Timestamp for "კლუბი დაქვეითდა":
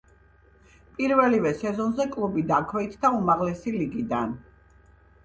2.15-3.13